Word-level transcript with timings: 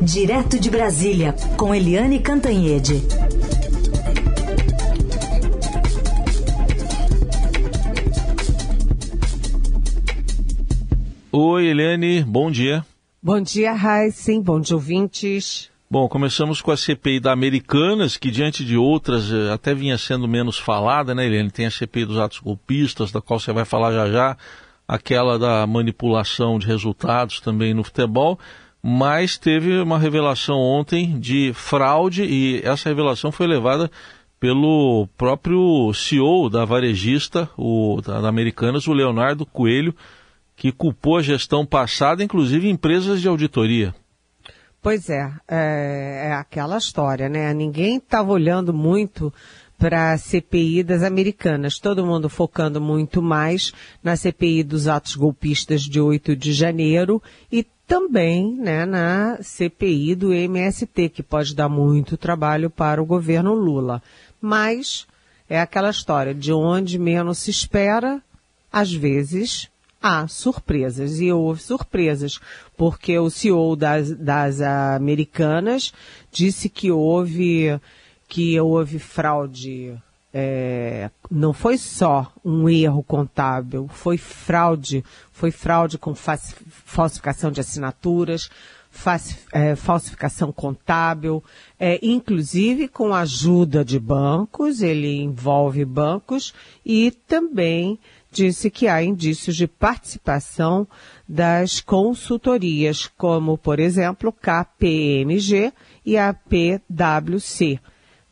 Direto 0.00 0.60
de 0.60 0.70
Brasília, 0.70 1.34
com 1.56 1.74
Eliane 1.74 2.20
Cantanhede. 2.20 3.02
Oi, 11.32 11.66
Eliane, 11.66 12.22
bom 12.22 12.48
dia. 12.48 12.86
Bom 13.20 13.40
dia, 13.40 13.74
Heisen, 13.74 14.40
bom 14.40 14.60
dia, 14.60 14.76
ouvintes. 14.76 15.68
Bom, 15.90 16.08
começamos 16.08 16.62
com 16.62 16.70
a 16.70 16.76
CPI 16.76 17.18
da 17.18 17.32
Americanas, 17.32 18.16
que 18.16 18.30
diante 18.30 18.64
de 18.64 18.76
outras 18.76 19.32
eh, 19.32 19.52
até 19.52 19.74
vinha 19.74 19.98
sendo 19.98 20.28
menos 20.28 20.58
falada, 20.58 21.12
né, 21.12 21.26
Eliane? 21.26 21.50
Tem 21.50 21.66
a 21.66 21.70
CPI 21.70 22.04
dos 22.04 22.18
atos 22.18 22.38
golpistas, 22.38 23.10
da 23.10 23.20
qual 23.20 23.40
você 23.40 23.52
vai 23.52 23.64
falar 23.64 23.92
já 23.92 24.08
já, 24.08 24.36
aquela 24.86 25.38
da 25.38 25.66
manipulação 25.66 26.56
de 26.56 26.68
resultados 26.68 27.40
também 27.40 27.74
no 27.74 27.82
futebol 27.82 28.38
mas 28.88 29.36
teve 29.36 29.78
uma 29.80 29.98
revelação 29.98 30.56
ontem 30.58 31.20
de 31.20 31.52
fraude 31.52 32.24
e 32.24 32.62
essa 32.64 32.88
revelação 32.88 33.30
foi 33.30 33.46
levada 33.46 33.90
pelo 34.40 35.06
próprio 35.14 35.92
CEO 35.92 36.48
da 36.48 36.64
varejista, 36.64 37.50
o, 37.54 38.00
da 38.00 38.26
Americanas, 38.26 38.86
o 38.86 38.94
Leonardo 38.94 39.44
Coelho, 39.44 39.94
que 40.56 40.72
culpou 40.72 41.18
a 41.18 41.22
gestão 41.22 41.66
passada, 41.66 42.24
inclusive 42.24 42.70
empresas 42.70 43.20
de 43.20 43.28
auditoria. 43.28 43.94
Pois 44.80 45.10
é, 45.10 45.32
é, 45.46 46.28
é 46.28 46.32
aquela 46.32 46.78
história, 46.78 47.28
né? 47.28 47.52
Ninguém 47.52 47.98
estava 47.98 48.32
olhando 48.32 48.72
muito 48.72 49.32
para 49.76 50.12
a 50.12 50.18
CPI 50.18 50.82
das 50.82 51.02
americanas, 51.02 51.78
todo 51.78 52.06
mundo 52.06 52.28
focando 52.28 52.80
muito 52.80 53.20
mais 53.20 53.72
na 54.02 54.16
CPI 54.16 54.62
dos 54.62 54.88
atos 54.88 55.14
golpistas 55.14 55.82
de 55.82 56.00
8 56.00 56.34
de 56.34 56.52
janeiro 56.52 57.22
e 57.52 57.66
também 57.88 58.54
né, 58.54 58.84
na 58.84 59.38
CPI 59.42 60.14
do 60.14 60.32
MST, 60.32 61.08
que 61.08 61.22
pode 61.22 61.54
dar 61.54 61.70
muito 61.70 62.18
trabalho 62.18 62.68
para 62.68 63.02
o 63.02 63.06
governo 63.06 63.54
Lula. 63.54 64.02
Mas 64.38 65.06
é 65.48 65.58
aquela 65.58 65.88
história 65.88 66.34
de 66.34 66.52
onde 66.52 66.98
menos 66.98 67.38
se 67.38 67.50
espera, 67.50 68.22
às 68.70 68.92
vezes 68.92 69.70
há 70.02 70.28
surpresas. 70.28 71.18
E 71.18 71.32
houve 71.32 71.62
surpresas, 71.62 72.38
porque 72.76 73.18
o 73.18 73.30
CEO 73.30 73.74
das, 73.74 74.12
das 74.12 74.60
americanas 74.60 75.90
disse 76.30 76.68
que 76.68 76.90
houve, 76.90 77.80
que 78.28 78.60
houve 78.60 78.98
fraude 78.98 79.96
é, 80.32 81.10
não 81.30 81.52
foi 81.52 81.78
só 81.78 82.32
um 82.44 82.68
erro 82.68 83.02
contábil, 83.02 83.88
foi 83.88 84.18
fraude, 84.18 85.04
foi 85.32 85.50
fraude 85.50 85.96
com 85.96 86.14
falsificação 86.14 87.50
de 87.50 87.60
assinaturas, 87.60 88.50
é, 89.52 89.74
falsificação 89.76 90.52
contábil, 90.52 91.42
é, 91.78 91.98
inclusive 92.02 92.88
com 92.88 93.14
ajuda 93.14 93.84
de 93.84 93.98
bancos, 93.98 94.82
ele 94.82 95.20
envolve 95.20 95.84
bancos 95.84 96.52
e 96.84 97.10
também 97.26 97.98
disse 98.30 98.70
que 98.70 98.86
há 98.88 99.02
indícios 99.02 99.56
de 99.56 99.66
participação 99.66 100.86
das 101.26 101.80
consultorias, 101.80 103.06
como, 103.06 103.56
por 103.56 103.80
exemplo, 103.80 104.32
KPMG 104.32 105.72
e 106.04 106.18
a 106.18 106.34
PwC 106.34 107.80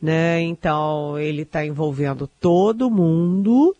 né? 0.01 0.41
Então 0.41 1.17
ele 1.17 1.41
está 1.41 1.65
envolvendo 1.65 2.27
todo 2.39 2.89
mundo, 2.89 3.75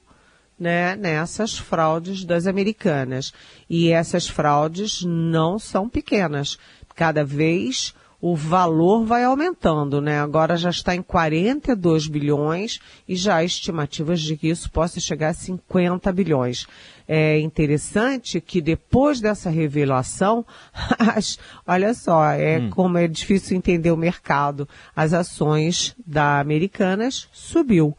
né? 0.59 0.95
Nessas 0.95 1.57
fraudes 1.57 2.25
das 2.25 2.47
americanas 2.47 3.33
e 3.69 3.89
essas 3.89 4.27
fraudes 4.27 5.03
não 5.03 5.59
são 5.59 5.87
pequenas. 5.87 6.57
Cada 6.95 7.23
vez 7.23 7.93
o 8.19 8.35
valor 8.35 9.05
vai 9.05 9.23
aumentando, 9.23 10.01
né? 10.01 10.19
Agora 10.19 10.57
já 10.57 10.71
está 10.71 10.95
em 10.95 11.03
42 11.03 12.07
bilhões 12.07 12.79
e 13.07 13.15
já 13.15 13.35
há 13.35 13.43
estimativas 13.43 14.21
de 14.21 14.35
que 14.35 14.47
isso 14.47 14.71
possa 14.71 14.99
chegar 14.99 15.29
a 15.29 15.33
50 15.33 16.11
bilhões. 16.11 16.65
É 17.07 17.39
interessante 17.39 18.41
que 18.41 18.59
depois 18.59 19.21
dessa 19.21 19.49
revelação, 19.49 20.45
as, 20.97 21.37
olha 21.65 21.93
só, 21.93 22.31
é 22.31 22.59
hum. 22.59 22.69
como 22.71 22.97
é 22.97 23.07
difícil 23.07 23.55
entender 23.55 23.91
o 23.91 23.97
mercado. 23.97 24.67
As 24.95 25.13
ações 25.13 25.95
da 26.05 26.39
Americanas 26.39 27.29
subiu. 27.31 27.95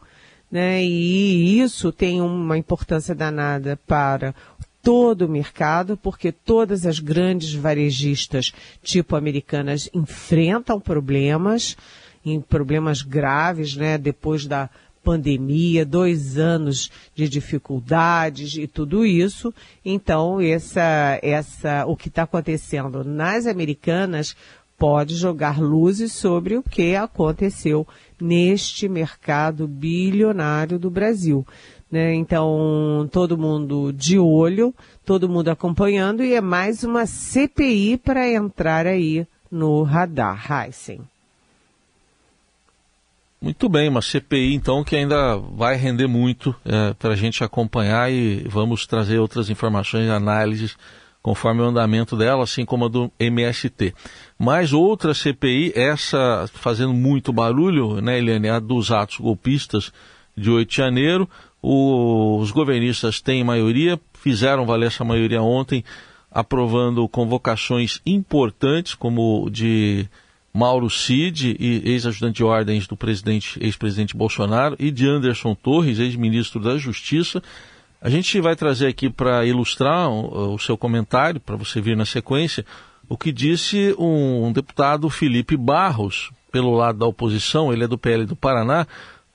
Né? 0.51 0.83
E 0.83 1.61
isso 1.61 1.91
tem 1.91 2.21
uma 2.21 2.57
importância 2.57 3.15
danada 3.15 3.79
para 3.87 4.33
todo 4.81 5.23
o 5.23 5.29
mercado, 5.29 5.97
porque 5.97 6.31
todas 6.31 6.85
as 6.85 6.99
grandes 6.99 7.53
varejistas 7.53 8.53
tipo 8.81 9.15
americanas 9.15 9.89
enfrentam 9.93 10.79
problemas, 10.79 11.75
em 12.25 12.39
problemas 12.39 13.01
graves, 13.01 13.75
né, 13.75 13.97
depois 13.97 14.45
da 14.45 14.69
pandemia, 15.03 15.85
dois 15.85 16.37
anos 16.37 16.91
de 17.15 17.27
dificuldades 17.27 18.55
e 18.55 18.67
tudo 18.67 19.05
isso. 19.05 19.53
Então, 19.83 20.39
essa, 20.41 21.19
essa, 21.21 21.85
o 21.85 21.95
que 21.95 22.09
está 22.09 22.23
acontecendo 22.23 23.03
nas 23.03 23.47
americanas 23.47 24.35
pode 24.77 25.15
jogar 25.15 25.59
luzes 25.59 26.13
sobre 26.13 26.55
o 26.55 26.63
que 26.63 26.95
aconteceu 26.95 27.85
neste 28.19 28.87
mercado 28.87 29.67
bilionário 29.67 30.79
do 30.79 30.89
Brasil. 30.89 31.45
Né? 31.91 32.13
Então, 32.13 33.09
todo 33.11 33.37
mundo 33.37 33.91
de 33.91 34.19
olho, 34.19 34.73
todo 35.05 35.29
mundo 35.29 35.49
acompanhando 35.49 36.23
e 36.23 36.33
é 36.33 36.41
mais 36.41 36.83
uma 36.83 37.05
CPI 37.05 37.97
para 37.97 38.29
entrar 38.29 38.85
aí 38.85 39.25
no 39.51 39.81
radar, 39.83 40.45
Heisen. 40.51 41.01
Muito 43.41 43.69
bem, 43.69 43.87
uma 43.87 44.01
CPI 44.01 44.53
então 44.53 44.83
que 44.83 44.97
ainda 44.97 45.37
vai 45.37 45.77
render 45.77 46.07
muito 46.07 46.53
é, 46.65 46.93
para 46.93 47.13
a 47.13 47.15
gente 47.15 47.41
acompanhar 47.41 48.11
e 48.11 48.45
vamos 48.49 48.85
trazer 48.85 49.17
outras 49.17 49.49
informações 49.49 50.07
e 50.07 50.11
análises 50.11 50.75
conforme 51.21 51.61
o 51.61 51.65
andamento 51.65 52.17
dela, 52.17 52.43
assim 52.43 52.65
como 52.65 52.85
a 52.85 52.87
do 52.89 53.11
MST. 53.17 53.93
Mas 54.37 54.73
outra 54.73 55.13
CPI, 55.13 55.71
essa 55.73 56.49
fazendo 56.53 56.93
muito 56.93 57.31
barulho, 57.31 58.01
né, 58.01 58.17
Eliane, 58.17 58.49
a 58.49 58.59
dos 58.59 58.91
atos 58.91 59.17
golpistas 59.17 59.91
de 60.35 60.49
8 60.49 60.69
de 60.69 60.75
janeiro, 60.75 61.29
os 61.61 62.51
governistas 62.51 63.19
têm 63.19 63.43
maioria, 63.43 63.99
fizeram 64.13 64.65
valer 64.65 64.87
essa 64.87 65.03
maioria 65.03 65.41
ontem, 65.41 65.83
aprovando 66.31 67.07
convocações 67.07 67.99
importantes, 68.05 68.93
como 68.93 69.49
de 69.49 70.07
Mauro 70.53 70.89
Cid, 70.89 71.57
ex-ajudante 71.59 72.37
de 72.37 72.43
ordens 72.43 72.87
do 72.87 72.95
presidente, 72.95 73.59
ex-presidente 73.61 74.15
Bolsonaro, 74.15 74.75
e 74.79 74.91
de 74.91 75.07
Anderson 75.07 75.53
Torres, 75.53 75.99
ex-ministro 75.99 76.59
da 76.59 76.77
Justiça. 76.77 77.41
A 78.01 78.09
gente 78.09 78.39
vai 78.39 78.55
trazer 78.55 78.87
aqui 78.87 79.09
para 79.09 79.45
ilustrar 79.45 80.09
o, 80.09 80.57
seu 80.57 80.77
comentário, 80.77 81.39
para 81.39 81.57
você 81.57 81.81
vir 81.81 81.97
na 81.97 82.05
sequência, 82.05 82.65
o 83.09 83.17
que 83.17 83.31
disse 83.31 83.93
um 83.97 84.51
deputado 84.53 85.09
Felipe 85.09 85.57
Barros, 85.57 86.31
pelo 86.51 86.75
lado 86.75 86.99
da 86.99 87.05
oposição, 87.05 87.73
ele 87.73 87.83
é 87.83 87.87
do 87.87 87.97
PL 87.97 88.25
do 88.25 88.35
Paraná, 88.35 88.87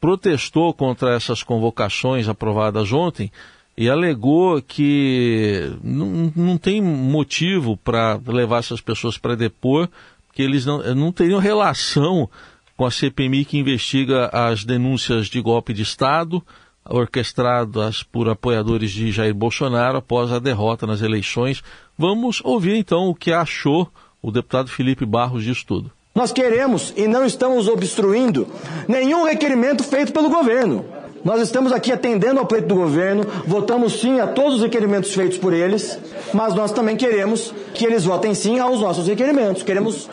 protestou 0.04 0.74
contra 0.74 1.14
essas 1.14 1.42
convocações 1.42 2.28
aprovadas 2.28 2.92
ontem 2.92 3.32
e 3.74 3.88
alegou 3.88 4.60
que 4.60 5.72
não, 5.82 6.58
tem 6.58 6.78
motivo 6.78 7.74
para 7.74 8.20
levar 8.26 8.58
essas 8.58 8.82
pessoas 8.82 9.16
para 9.16 9.34
depor, 9.34 9.88
que 10.34 10.42
eles 10.42 10.66
não, 10.66 10.94
não 10.94 11.10
teriam 11.10 11.40
relação 11.40 12.28
com 12.76 12.84
a 12.84 12.90
CPMI 12.90 13.46
que 13.46 13.56
investiga 13.56 14.28
as 14.30 14.62
denúncias 14.62 15.28
de 15.28 15.40
golpe 15.40 15.72
de 15.72 15.80
Estado 15.80 16.44
orquestradas 16.84 18.02
por 18.02 18.28
apoiadores 18.28 18.90
de 18.90 19.10
Jair 19.10 19.34
Bolsonaro 19.34 19.96
após 19.96 20.30
a 20.30 20.38
derrota 20.38 20.86
nas 20.86 21.00
eleições. 21.00 21.64
Vamos 21.96 22.42
ouvir 22.44 22.76
então 22.76 23.08
o 23.08 23.14
que 23.14 23.32
achou 23.32 23.90
o 24.20 24.30
deputado 24.30 24.68
Felipe 24.68 25.06
Barros 25.06 25.44
disso 25.44 25.64
tudo. 25.66 25.90
Nós 26.14 26.32
queremos 26.32 26.94
e 26.96 27.08
não 27.08 27.26
estamos 27.26 27.66
obstruindo 27.66 28.46
nenhum 28.86 29.24
requerimento 29.24 29.82
feito 29.82 30.12
pelo 30.12 30.30
governo. 30.30 30.84
Nós 31.24 31.40
estamos 31.40 31.72
aqui 31.72 31.90
atendendo 31.90 32.38
ao 32.38 32.46
pleito 32.46 32.68
do 32.68 32.76
governo, 32.76 33.24
votamos 33.46 33.94
sim 33.94 34.20
a 34.20 34.26
todos 34.26 34.56
os 34.56 34.62
requerimentos 34.62 35.12
feitos 35.12 35.38
por 35.38 35.52
eles, 35.52 35.98
mas 36.32 36.54
nós 36.54 36.70
também 36.70 36.96
queremos 36.96 37.52
que 37.74 37.84
eles 37.84 38.04
votem 38.04 38.34
sim 38.34 38.60
aos 38.60 38.80
nossos 38.80 39.08
requerimentos. 39.08 39.62
Queremos 39.62 40.08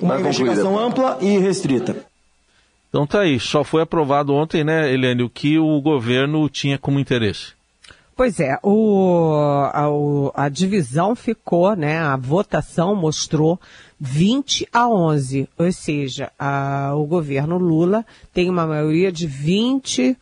uma 0.00 0.18
investigação 0.18 0.76
ampla 0.78 1.18
e 1.20 1.38
restrita. 1.38 1.94
Então 2.88 3.06
tá 3.06 3.20
aí, 3.20 3.38
só 3.38 3.62
foi 3.62 3.82
aprovado 3.82 4.32
ontem, 4.34 4.64
né, 4.64 4.92
Helene, 4.92 5.22
o 5.22 5.30
que 5.30 5.58
o 5.58 5.80
governo 5.80 6.48
tinha 6.48 6.78
como 6.78 6.98
interesse. 6.98 7.53
Pois 8.16 8.38
é, 8.38 8.56
o, 8.62 9.34
a, 9.72 10.44
a, 10.44 10.48
divisão 10.48 11.16
ficou, 11.16 11.74
né? 11.74 11.98
A 11.98 12.16
votação 12.16 12.94
mostrou 12.94 13.60
20 13.98 14.68
a 14.72 14.88
11, 14.88 15.48
ou 15.58 15.72
seja, 15.72 16.30
a, 16.38 16.92
o 16.94 17.04
governo 17.06 17.58
Lula 17.58 18.06
tem 18.32 18.48
uma 18.48 18.66
maioria 18.66 19.10
de 19.10 19.26
20 19.26 20.16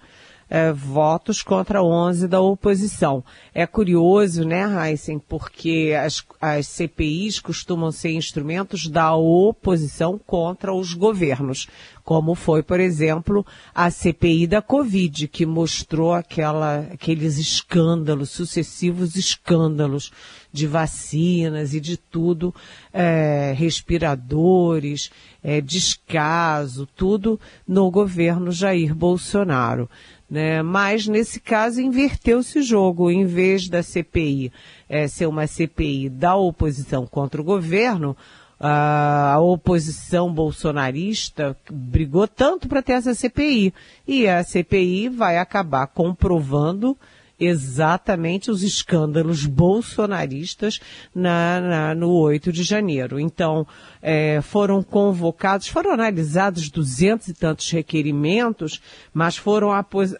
é, 0.55 0.71
votos 0.71 1.43
contra 1.43 1.83
11 1.83 2.29
da 2.29 2.39
oposição. 2.39 3.25
É 3.55 3.67
curioso, 3.67 4.45
né, 4.45 4.65
Heisen, 4.91 5.19
porque 5.19 5.95
as, 5.99 6.23
as 6.39 6.67
CPIs 6.67 7.41
costumam 7.41 7.91
ser 7.91 8.11
instrumentos 8.11 8.87
da 8.87 9.15
oposição 9.15 10.21
contra 10.27 10.75
os 10.75 10.93
governos, 10.93 11.69
como 12.05 12.35
foi, 12.35 12.63
por 12.63 12.81
exemplo, 12.81 13.47
a 13.75 13.91
CPI 13.91 14.47
da 14.47 14.61
Covid, 14.61 15.27
que 15.29 15.47
mostrou 15.47 16.13
aquela, 16.13 16.81
aqueles 16.93 17.39
escândalos, 17.39 18.29
sucessivos 18.29 19.17
escândalos 19.17 20.13
de 20.53 20.67
vacinas 20.67 21.73
e 21.73 21.81
de 21.81 21.97
tudo, 21.97 22.55
é, 22.93 23.55
respiradores, 23.57 25.11
é, 25.43 25.63
descaso, 25.63 26.87
tudo 26.95 27.41
no 27.67 27.91
governo 27.91 28.53
Jair 28.53 28.95
Bolsonaro. 28.95 29.89
Né? 30.33 30.63
Mas 30.63 31.07
nesse 31.07 31.39
caso 31.39 31.79
inverteu-se 31.79 32.59
o 32.59 32.63
jogo. 32.63 33.11
Em 33.11 33.27
vez 33.27 33.69
da 33.69 33.83
CPI 33.83 34.51
é, 34.89 35.07
ser 35.07 35.27
uma 35.27 35.47
CPI 35.47 36.09
da 36.09 36.35
oposição 36.35 37.07
contra 37.07 37.39
o 37.39 37.45
governo, 37.45 38.17
a 38.59 39.39
oposição 39.41 40.33
bolsonarista 40.33 41.55
brigou 41.71 42.27
tanto 42.27 42.67
para 42.67 42.81
ter 42.81 42.95
essa 42.95 43.13
CPI. 43.13 43.75
E 44.09 44.27
a 44.27 44.43
CPI 44.43 45.11
vai 45.11 45.37
acabar 45.37 45.87
comprovando 45.89 46.97
exatamente 47.45 48.51
os 48.51 48.63
escândalos 48.63 49.47
bolsonaristas 49.47 50.79
na, 51.15 51.61
na, 51.61 51.95
no 51.95 52.11
8 52.13 52.53
de 52.53 52.63
janeiro. 52.63 53.19
Então, 53.19 53.67
é, 54.01 54.41
foram 54.41 54.83
convocados, 54.83 55.69
foram 55.69 55.93
analisados 55.93 56.71
duzentos 56.71 57.29
e 57.29 57.35
tantos 57.35 57.71
requerimentos, 57.71 58.81
mas 59.13 59.37
foram 59.37 59.71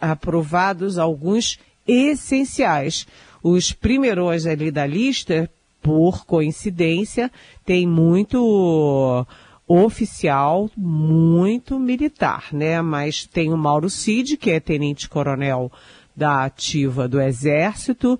aprovados 0.01 0.97
alguns 0.97 1.59
essenciais. 1.87 3.07
Os 3.41 3.71
primeiros 3.71 4.45
ali 4.45 4.69
da 4.69 4.85
lista, 4.85 5.49
por 5.81 6.25
coincidência, 6.25 7.31
tem 7.65 7.87
muito 7.87 9.25
oficial, 9.67 10.69
muito 10.75 11.79
militar, 11.79 12.47
né? 12.51 12.81
Mas 12.81 13.25
tem 13.25 13.53
o 13.53 13.57
Mauro 13.57 13.89
Cid, 13.89 14.37
que 14.37 14.51
é 14.51 14.59
tenente-coronel 14.59 15.71
da 16.15 16.45
ativa 16.45 17.07
do 17.07 17.19
Exército, 17.19 18.19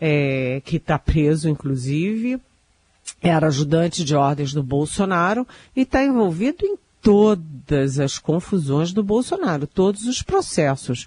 é, 0.00 0.60
que 0.64 0.76
está 0.76 0.98
preso, 0.98 1.48
inclusive, 1.48 2.40
era 3.22 3.46
ajudante 3.46 4.04
de 4.04 4.14
ordens 4.14 4.52
do 4.52 4.62
Bolsonaro 4.62 5.46
e 5.74 5.82
está 5.82 6.02
envolvido 6.04 6.64
em 6.64 6.76
todas 7.00 7.98
as 7.98 8.18
confusões 8.18 8.92
do 8.92 9.02
Bolsonaro, 9.02 9.66
todos 9.66 10.06
os 10.06 10.22
processos. 10.22 11.06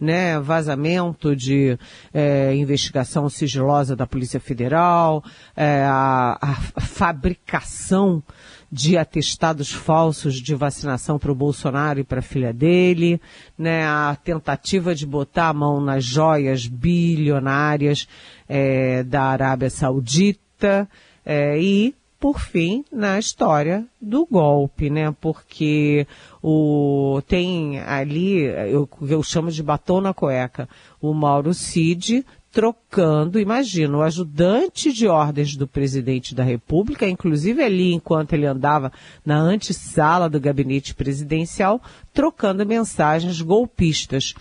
Né, 0.00 0.38
vazamento 0.38 1.34
de 1.34 1.76
é, 2.14 2.54
investigação 2.54 3.28
sigilosa 3.28 3.96
da 3.96 4.06
Polícia 4.06 4.38
Federal, 4.38 5.24
é, 5.56 5.82
a, 5.84 6.38
a 6.40 6.80
fabricação 6.80 8.22
de 8.70 8.98
atestados 8.98 9.72
falsos 9.72 10.34
de 10.34 10.54
vacinação 10.54 11.18
para 11.18 11.32
o 11.32 11.34
Bolsonaro 11.34 12.00
e 12.00 12.04
para 12.04 12.18
a 12.18 12.22
filha 12.22 12.52
dele, 12.52 13.20
né, 13.56 13.86
a 13.86 14.16
tentativa 14.22 14.94
de 14.94 15.06
botar 15.06 15.48
a 15.48 15.54
mão 15.54 15.80
nas 15.80 16.04
joias 16.04 16.66
bilionárias 16.66 18.06
é, 18.48 19.02
da 19.02 19.22
Arábia 19.22 19.70
Saudita 19.70 20.88
é, 21.24 21.58
e, 21.58 21.94
por 22.20 22.40
fim, 22.40 22.84
na 22.92 23.18
história 23.18 23.86
do 24.00 24.26
golpe, 24.26 24.90
né, 24.90 25.14
porque 25.18 26.06
o 26.42 27.22
tem 27.26 27.80
ali, 27.80 28.40
eu, 28.42 28.88
eu 29.02 29.22
chamo 29.22 29.50
de 29.50 29.62
batom 29.62 30.00
na 30.00 30.12
cueca, 30.12 30.68
o 31.00 31.14
Mauro 31.14 31.54
Cid 31.54 32.24
trocando, 32.50 33.38
imagina, 33.38 33.98
o 33.98 34.02
ajudante 34.02 34.92
de 34.92 35.06
ordens 35.06 35.54
do 35.56 35.66
presidente 35.66 36.34
da 36.34 36.42
República, 36.42 37.06
inclusive 37.06 37.62
ali 37.62 37.92
enquanto 37.92 38.32
ele 38.32 38.46
andava 38.46 38.90
na 39.24 39.36
antessala 39.36 40.28
do 40.28 40.40
gabinete 40.40 40.94
presidencial, 40.94 41.80
trocando 42.12 42.64
mensagens 42.66 43.40
golpistas. 43.40 44.34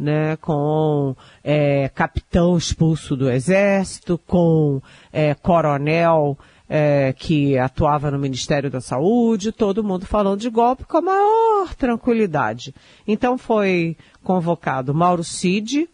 Né, 0.00 0.36
com 0.36 1.16
é, 1.42 1.88
capitão 1.88 2.56
expulso 2.56 3.16
do 3.16 3.28
exército, 3.28 4.16
com 4.28 4.80
é, 5.12 5.34
coronel 5.34 6.38
é, 6.68 7.12
que 7.18 7.58
atuava 7.58 8.08
no 8.08 8.18
Ministério 8.18 8.70
da 8.70 8.80
Saúde, 8.80 9.50
todo 9.50 9.82
mundo 9.82 10.06
falando 10.06 10.40
de 10.40 10.50
golpe 10.50 10.84
com 10.84 10.98
a 10.98 11.02
maior 11.02 11.74
tranquilidade. 11.74 12.72
Então 13.08 13.38
foi 13.38 13.96
convocado 14.22 14.94
Mauro 14.94 15.24
Cid, 15.24 15.88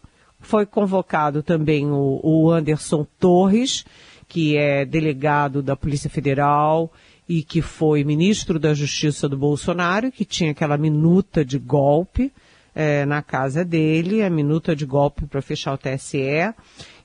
foi 0.44 0.66
convocado 0.66 1.42
também 1.42 1.90
o, 1.90 2.20
o 2.22 2.50
Anderson 2.50 3.06
Torres, 3.18 3.84
que 4.28 4.56
é 4.56 4.84
delegado 4.84 5.62
da 5.62 5.76
Polícia 5.76 6.08
Federal 6.08 6.92
e 7.28 7.42
que 7.42 7.62
foi 7.62 8.04
ministro 8.04 8.58
da 8.58 8.74
Justiça 8.74 9.28
do 9.28 9.36
Bolsonaro, 9.36 10.12
que 10.12 10.24
tinha 10.24 10.50
aquela 10.50 10.76
minuta 10.76 11.44
de 11.44 11.58
golpe 11.58 12.32
é, 12.74 13.06
na 13.06 13.22
casa 13.22 13.64
dele, 13.64 14.22
a 14.22 14.28
minuta 14.28 14.74
de 14.74 14.84
golpe 14.84 15.26
para 15.26 15.40
fechar 15.40 15.72
o 15.74 15.78
TSE, 15.78 16.52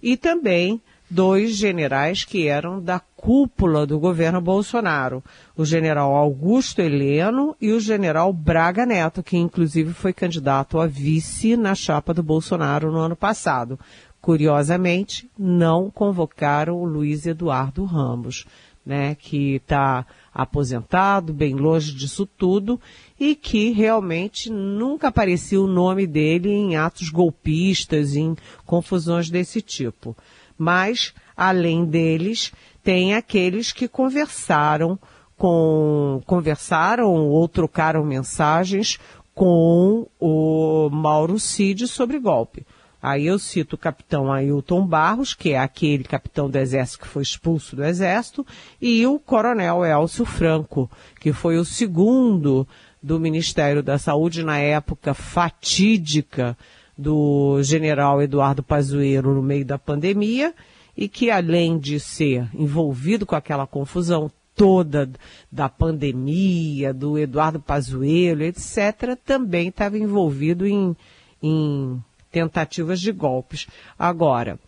e 0.02 0.18
também 0.18 0.82
dois 1.10 1.56
generais 1.56 2.24
que 2.24 2.48
eram 2.48 2.80
da 2.80 3.00
cúpula 3.00 3.86
do 3.86 4.00
governo 4.00 4.40
Bolsonaro, 4.40 5.24
o 5.58 5.66
general 5.66 6.16
Augusto 6.16 6.82
Heleno 6.82 7.56
e 7.60 7.72
o 7.72 7.80
general 7.80 8.32
Braga 8.32 8.86
Neto, 8.86 9.24
que 9.24 9.36
inclusive 9.36 9.92
foi 9.94 10.14
candidato 10.14 10.80
a 10.80 10.86
vice 10.86 11.58
na 11.58 11.74
chapa 11.74 12.14
do 12.14 12.22
Bolsonaro 12.22 12.92
no 12.92 13.00
ano 13.00 13.16
passado. 13.16 13.80
Curiosamente, 14.22 15.30
não 15.38 15.90
convocaram 15.90 16.76
o 16.76 16.86
Luiz 16.86 17.26
Eduardo 17.26 17.84
Ramos, 17.86 18.46
né, 18.86 19.16
que 19.16 19.56
está 19.56 20.06
aposentado, 20.34 21.34
bem 21.34 21.56
longe 21.56 21.94
disso 21.94 22.26
tudo, 22.26 22.80
e 23.20 23.36
que 23.36 23.72
realmente 23.72 24.50
nunca 24.50 25.08
aparecia 25.08 25.62
o 25.62 25.68
nome 25.68 26.06
dele 26.06 26.50
em 26.50 26.76
atos 26.76 27.10
golpistas, 27.10 28.16
em 28.16 28.36
confusões 28.66 29.30
desse 29.30 29.62
tipo 29.62 30.16
mas 30.60 31.14
além 31.36 31.86
deles, 31.86 32.52
tem 32.84 33.16
aqueles 33.16 33.72
que 33.72 33.88
conversaram 33.88 35.00
com, 35.38 36.22
conversaram 36.26 37.08
ou 37.30 37.48
trocaram 37.48 38.04
mensagens 38.04 39.00
com 39.34 40.06
o 40.20 40.90
Mauro 40.92 41.40
Cid 41.40 41.88
sobre 41.88 42.20
golpe. 42.20 42.66
Aí 43.02 43.28
eu 43.28 43.40
cito 43.40 43.78
o 43.78 43.80
capitão 43.80 44.30
Ailton 44.30 44.86
Barros, 44.86 45.34
que 45.34 45.52
é 45.52 45.60
aquele 45.60 46.04
capitão 46.04 46.50
do 46.50 46.58
exército 46.58 47.00
que 47.00 47.08
foi 47.08 47.24
expulso 47.24 47.74
do 47.74 47.86
exército, 47.86 48.46
e 48.82 49.08
o 49.08 49.18
coronel 49.18 49.86
Elcio 49.86 50.26
Franco, 50.26 50.92
que 51.22 51.32
foi 51.32 51.58
o 51.58 51.64
segundo 51.64 52.68
do 53.02 53.18
Ministério 53.18 53.82
da 53.82 53.98
Saúde 53.98 54.44
na 54.44 54.58
época 54.58 55.14
fatídica 55.14 56.58
do 57.00 57.64
general 57.64 58.22
Eduardo 58.22 58.62
Pazuello 58.62 59.34
no 59.34 59.42
meio 59.42 59.64
da 59.64 59.80
pandemia 59.80 60.54
e 60.98 61.08
que 61.08 61.32
além 61.32 61.80
de 61.80 61.98
ser 61.98 62.50
envolvido 62.54 63.26
com 63.26 63.36
aquela 63.36 63.66
confusão 63.66 64.30
toda 64.54 65.10
da 65.50 65.70
pandemia, 65.70 66.94
do 66.94 67.18
Eduardo 67.18 67.58
Pazuello, 67.58 68.44
etc., 68.44 69.18
também 69.24 69.70
estava 69.70 69.98
envolvido 69.98 70.68
em, 70.68 70.94
em 71.42 72.04
tentativas 72.30 73.00
de 73.00 73.14
golpes. 73.14 73.66
Agora, 73.98 74.60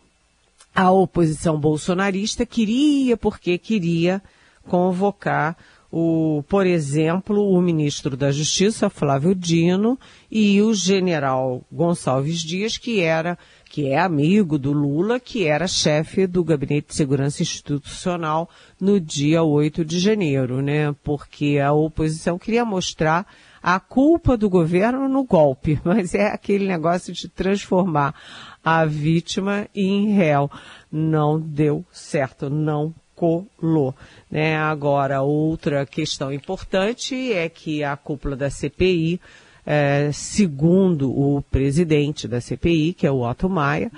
a 0.73 0.89
oposição 0.89 1.59
bolsonarista 1.59 2.45
queria, 2.45 3.17
porque 3.17 3.57
queria 3.57 4.21
convocar 4.69 5.57
o, 5.91 6.41
por 6.48 6.65
exemplo, 6.65 7.51
o 7.51 7.62
ministro 7.62 8.15
da 8.15 8.31
Justiça, 8.31 8.89
Flávio 8.89 9.36
Dino, 9.36 10.00
e 10.31 10.62
o 10.62 10.74
general 10.74 11.65
Gonçalves 11.69 12.39
Dias, 12.39 12.77
que 12.77 13.01
era, 13.01 13.38
que 13.69 13.89
é 13.89 14.00
amigo 14.00 14.57
do 14.57 14.71
Lula, 14.71 15.19
que 15.19 15.45
era 15.45 15.67
chefe 15.67 16.25
do 16.25 16.45
Gabinete 16.45 16.88
de 16.88 16.95
Segurança 16.95 17.43
Institucional 17.43 18.50
no 18.79 19.01
dia 19.01 19.43
8 19.43 19.83
de 19.83 20.00
janeiro, 20.00 20.62
né? 20.62 20.95
Porque 21.03 21.60
a 21.62 21.74
oposição 21.74 22.39
queria 22.39 22.63
mostrar 22.63 23.27
a 23.62 23.77
culpa 23.77 24.38
do 24.38 24.50
governo 24.50 25.10
no 25.10 25.25
golpe, 25.25 25.77
mas 25.83 26.15
é 26.15 26.27
aquele 26.27 26.65
negócio 26.65 27.13
de 27.13 27.27
transformar 27.27 28.15
a 28.63 28.86
vítima 28.86 29.67
em 29.75 30.13
réu. 30.13 30.50
Não 30.89 31.38
deu 31.38 31.86
certo, 31.91 32.50
não 32.50 32.95
colou. 33.22 33.94
Né? 34.30 34.58
Agora, 34.58 35.22
outra 35.22 35.86
questão 35.86 36.34
importante 36.34 37.32
é 37.32 37.48
que 37.48 37.84
a 37.84 37.96
cúpula 37.96 38.36
da 38.36 38.50
CPI, 38.50 39.22
é, 39.66 40.10
segundo 40.12 41.12
o 41.12 41.44
presidente 41.44 42.28
da 42.28 42.42
CPI, 42.42 42.94
que 42.94 43.06
é 43.06 43.12
o 43.12 43.22
Otto 43.22 43.48
Maia, 43.48 43.92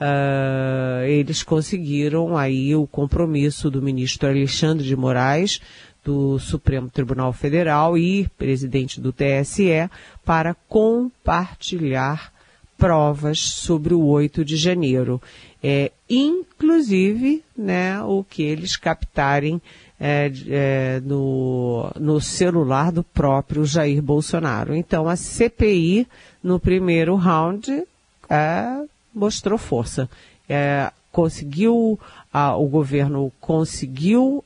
uh, 0.00 1.04
eles 1.04 1.42
conseguiram 1.42 2.36
aí 2.36 2.76
o 2.76 2.86
compromisso 2.86 3.68
do 3.68 3.82
ministro 3.82 4.28
Alexandre 4.28 4.86
de 4.86 4.94
Moraes, 4.94 5.60
do 6.04 6.38
Supremo 6.38 6.88
Tribunal 6.88 7.32
Federal 7.32 7.98
e 7.98 8.28
presidente 8.38 9.00
do 9.00 9.12
TSE, 9.12 9.90
para 10.24 10.54
compartilhar 10.68 12.32
provas 12.78 13.40
sobre 13.40 13.92
o 13.92 14.06
8 14.06 14.44
de 14.44 14.56
janeiro. 14.56 15.20
É, 15.62 15.90
inclusive, 16.08 17.42
né, 17.56 18.00
o 18.02 18.22
que 18.22 18.42
eles 18.42 18.76
captarem 18.76 19.60
é, 20.00 20.30
é, 20.46 21.00
no, 21.04 21.90
no 21.98 22.20
celular 22.20 22.92
do 22.92 23.02
próprio 23.02 23.64
Jair 23.64 24.00
Bolsonaro. 24.00 24.74
Então, 24.74 25.08
a 25.08 25.16
CPI, 25.16 26.06
no 26.40 26.60
primeiro 26.60 27.16
round, 27.16 27.82
é, 28.30 28.84
mostrou 29.12 29.58
força. 29.58 30.08
É, 30.48 30.92
conseguiu, 31.10 31.98
o 32.32 32.66
governo 32.68 33.32
conseguiu 33.40 34.44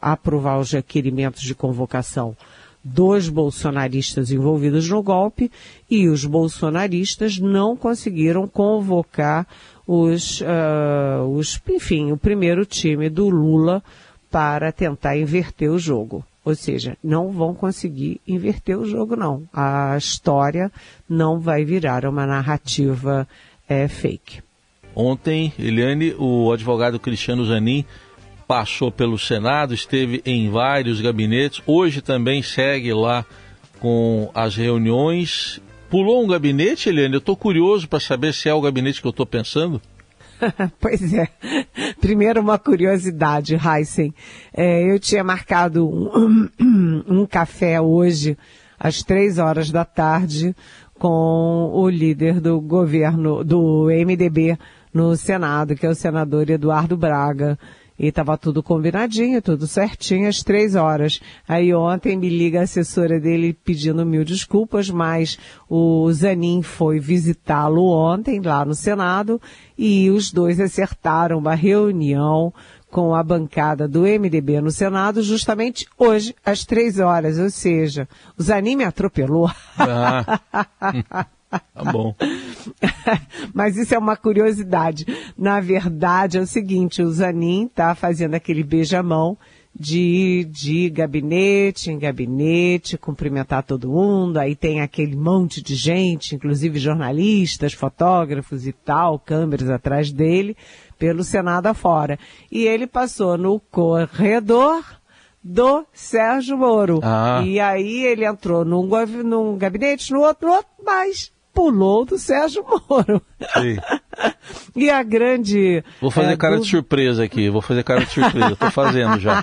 aprovar 0.00 0.58
os 0.58 0.70
requerimentos 0.70 1.40
de 1.40 1.54
convocação 1.54 2.36
dos 2.88 3.28
bolsonaristas 3.28 4.30
envolvidos 4.30 4.88
no 4.88 5.02
golpe 5.02 5.50
e 5.90 6.08
os 6.08 6.24
bolsonaristas 6.24 7.38
não 7.38 7.76
conseguiram 7.76 8.46
convocar 8.46 9.44
os, 9.84 10.40
uh, 10.40 11.24
os, 11.34 11.60
enfim, 11.68 12.12
o 12.12 12.16
primeiro 12.16 12.64
time 12.64 13.08
do 13.10 13.28
Lula 13.28 13.82
para 14.30 14.70
tentar 14.70 15.16
inverter 15.16 15.70
o 15.70 15.78
jogo. 15.78 16.24
Ou 16.44 16.54
seja, 16.54 16.96
não 17.02 17.32
vão 17.32 17.54
conseguir 17.54 18.20
inverter 18.26 18.78
o 18.78 18.86
jogo, 18.86 19.16
não. 19.16 19.42
A 19.52 19.96
história 19.98 20.70
não 21.08 21.40
vai 21.40 21.64
virar 21.64 22.04
uma 22.06 22.24
narrativa 22.24 23.26
é, 23.68 23.88
fake. 23.88 24.42
Ontem, 24.94 25.52
Eliane, 25.58 26.14
o 26.16 26.52
advogado 26.52 27.00
Cristiano 27.00 27.44
Zanin 27.44 27.84
passou 28.46 28.90
pelo 28.90 29.18
Senado, 29.18 29.74
esteve 29.74 30.22
em 30.24 30.50
vários 30.50 31.00
gabinetes, 31.00 31.62
hoje 31.66 32.00
também 32.00 32.42
segue 32.42 32.92
lá 32.92 33.24
com 33.80 34.30
as 34.34 34.56
reuniões. 34.56 35.60
Pulou 35.90 36.24
um 36.24 36.26
gabinete, 36.26 36.88
Eliane? 36.88 37.14
Eu 37.14 37.18
estou 37.18 37.36
curioso 37.36 37.88
para 37.88 38.00
saber 38.00 38.32
se 38.32 38.48
é 38.48 38.54
o 38.54 38.60
gabinete 38.60 39.00
que 39.00 39.06
eu 39.06 39.10
estou 39.10 39.26
pensando. 39.26 39.80
pois 40.80 41.12
é. 41.14 41.28
Primeiro 42.00 42.40
uma 42.40 42.58
curiosidade, 42.58 43.56
Heisen. 43.56 44.14
É, 44.52 44.82
eu 44.82 44.98
tinha 44.98 45.24
marcado 45.24 45.88
um, 45.88 46.48
um, 46.60 47.04
um 47.20 47.26
café 47.26 47.80
hoje 47.80 48.36
às 48.78 49.02
três 49.02 49.38
horas 49.38 49.70
da 49.70 49.84
tarde 49.84 50.54
com 50.98 51.70
o 51.72 51.88
líder 51.88 52.40
do 52.40 52.60
governo 52.60 53.44
do 53.44 53.86
MDB 53.86 54.58
no 54.92 55.14
Senado, 55.16 55.74
que 55.74 55.84
é 55.84 55.90
o 55.90 55.94
senador 55.94 56.48
Eduardo 56.48 56.96
Braga. 56.96 57.58
E 57.98 58.08
estava 58.08 58.36
tudo 58.36 58.62
combinadinho, 58.62 59.40
tudo 59.40 59.66
certinho, 59.66 60.28
às 60.28 60.42
três 60.42 60.74
horas. 60.74 61.20
Aí 61.48 61.74
ontem 61.74 62.16
me 62.16 62.28
liga 62.28 62.60
a 62.60 62.64
assessora 62.64 63.18
dele 63.18 63.52
pedindo 63.52 64.04
mil 64.04 64.24
desculpas, 64.24 64.90
mas 64.90 65.38
o 65.68 66.10
Zanin 66.12 66.62
foi 66.62 67.00
visitá-lo 67.00 67.86
ontem 67.86 68.40
lá 68.40 68.64
no 68.64 68.74
Senado 68.74 69.40
e 69.78 70.10
os 70.10 70.30
dois 70.30 70.60
acertaram 70.60 71.38
uma 71.38 71.54
reunião 71.54 72.52
com 72.90 73.14
a 73.14 73.22
bancada 73.22 73.88
do 73.88 74.02
MDB 74.02 74.60
no 74.60 74.70
Senado 74.70 75.22
justamente 75.22 75.86
hoje, 75.98 76.34
às 76.44 76.64
três 76.64 76.98
horas. 76.98 77.38
Ou 77.38 77.50
seja, 77.50 78.08
o 78.38 78.42
Zanin 78.42 78.76
me 78.76 78.84
atropelou. 78.84 79.50
Ah. 79.78 81.26
Tá 81.50 81.92
bom. 81.92 82.14
Mas 83.54 83.76
isso 83.76 83.94
é 83.94 83.98
uma 83.98 84.16
curiosidade. 84.16 85.06
Na 85.36 85.60
verdade, 85.60 86.38
é 86.38 86.40
o 86.40 86.46
seguinte, 86.46 87.02
o 87.02 87.10
Zanin 87.10 87.66
está 87.66 87.94
fazendo 87.94 88.34
aquele 88.34 88.62
beijamão 88.62 89.38
de, 89.78 90.48
de 90.50 90.88
gabinete 90.88 91.90
em 91.90 91.98
gabinete, 91.98 92.96
cumprimentar 92.96 93.62
todo 93.62 93.90
mundo, 93.90 94.38
aí 94.38 94.56
tem 94.56 94.80
aquele 94.80 95.14
monte 95.14 95.62
de 95.62 95.74
gente, 95.74 96.34
inclusive 96.34 96.78
jornalistas, 96.78 97.74
fotógrafos 97.74 98.66
e 98.66 98.72
tal, 98.72 99.18
câmeras 99.18 99.68
atrás 99.68 100.10
dele, 100.10 100.56
pelo 100.98 101.22
Senado 101.22 101.66
afora. 101.66 102.18
E 102.50 102.64
ele 102.64 102.86
passou 102.86 103.36
no 103.36 103.60
corredor 103.60 104.82
do 105.44 105.86
Sérgio 105.92 106.56
Moro. 106.56 107.00
Ah. 107.02 107.42
E 107.44 107.60
aí 107.60 108.04
ele 108.04 108.24
entrou 108.24 108.64
num, 108.64 108.88
num 109.24 109.58
gabinete, 109.58 110.10
no 110.12 110.20
outro, 110.20 110.48
no 110.48 110.54
outro, 110.54 110.70
mas 110.84 111.30
pulou 111.56 112.04
do 112.04 112.18
Sérgio 112.18 112.62
Moro. 112.62 113.22
Sim. 113.54 113.78
e 114.76 114.90
a 114.90 115.02
grande. 115.02 115.82
Vou 116.02 116.10
fazer 116.10 116.32
é, 116.32 116.36
cara 116.36 116.56
do... 116.56 116.62
de 116.62 116.68
surpresa 116.68 117.24
aqui, 117.24 117.48
vou 117.48 117.62
fazer 117.62 117.82
cara 117.82 118.04
de 118.04 118.10
surpresa, 118.10 118.52
estou 118.52 118.70
fazendo 118.70 119.18
já. 119.18 119.42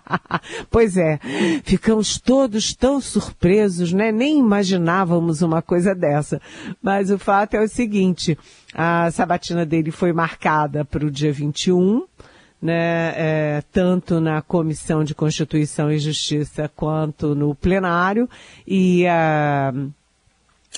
pois 0.70 0.96
é, 0.96 1.20
ficamos 1.62 2.18
todos 2.18 2.74
tão 2.74 2.98
surpresos, 2.98 3.92
né? 3.92 4.10
Nem 4.10 4.38
imaginávamos 4.38 5.42
uma 5.42 5.60
coisa 5.60 5.94
dessa. 5.94 6.40
Mas 6.82 7.10
o 7.10 7.18
fato 7.18 7.54
é 7.54 7.60
o 7.60 7.68
seguinte: 7.68 8.38
a 8.72 9.10
sabatina 9.10 9.66
dele 9.66 9.90
foi 9.90 10.14
marcada 10.14 10.82
para 10.82 11.04
o 11.04 11.10
dia 11.10 11.32
21. 11.32 12.04
Né, 12.62 13.12
é, 13.14 13.62
tanto 13.70 14.20
na 14.20 14.40
Comissão 14.40 15.04
de 15.04 15.14
Constituição 15.14 15.92
e 15.92 15.98
Justiça 15.98 16.66
quanto 16.74 17.34
no 17.34 17.54
plenário, 17.54 18.26
e 18.66 19.06
a. 19.06 19.70
Uh, 19.70 20.03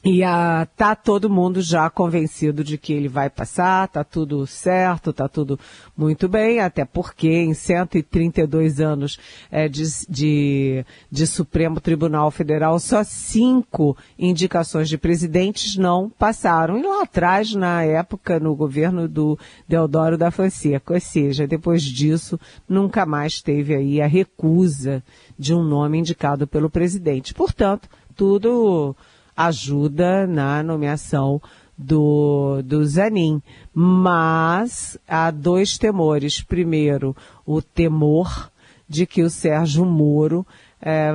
e 0.09 0.23
ah, 0.23 0.69
tá 0.77 0.95
todo 0.95 1.29
mundo 1.29 1.61
já 1.61 1.91
convencido 1.91 2.63
de 2.63 2.79
que 2.79 2.93
ele 2.93 3.09
vai 3.09 3.29
passar, 3.29 3.89
tá 3.89 4.05
tudo 4.05 4.47
certo, 4.47 5.13
tá 5.13 5.29
tudo 5.29 5.59
muito 5.97 6.29
bem, 6.29 6.61
até 6.61 6.85
porque 6.85 7.29
em 7.29 7.53
132 7.53 8.81
anos 8.81 9.19
é, 9.51 9.67
de, 9.67 9.83
de, 10.09 10.87
de 11.11 11.27
Supremo 11.27 11.81
Tribunal 11.81 12.31
Federal, 12.31 12.79
só 12.79 13.03
cinco 13.03 13.97
indicações 14.17 14.89
de 14.89 14.97
presidentes 14.97 15.77
não 15.77 16.09
passaram. 16.09 16.79
E 16.79 16.83
lá 16.85 17.03
atrás, 17.03 17.53
na 17.53 17.83
época, 17.83 18.39
no 18.39 18.55
governo 18.55 19.09
do 19.09 19.37
Deodoro 19.67 20.17
da 20.17 20.31
Fonseca, 20.31 20.95
ou 20.95 21.01
seja, 21.01 21.49
depois 21.49 21.83
disso, 21.83 22.39
nunca 22.69 23.05
mais 23.05 23.43
teve 23.43 23.75
aí 23.75 24.01
a 24.01 24.07
recusa 24.07 25.03
de 25.37 25.53
um 25.53 25.65
nome 25.65 25.99
indicado 25.99 26.47
pelo 26.47 26.71
presidente. 26.71 27.35
Portanto, 27.35 27.89
tudo 28.15 28.95
ajuda 29.37 30.27
na 30.27 30.63
nomeação 30.63 31.41
do, 31.77 32.63
do 32.63 32.85
Zanin. 32.85 33.43
Mas 33.75 34.99
há 35.07 35.31
dois 35.31 35.77
temores. 35.77 36.41
Primeiro, 36.41 37.15
o 37.45 37.61
temor 37.61 38.51
de 38.89 39.05
que 39.05 39.23
o 39.23 39.31
Sérgio 39.31 39.85
Moro 39.85 40.47
é, 40.81 41.13